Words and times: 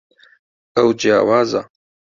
ئەو 0.75 0.89
جیاوازە. 0.99 1.61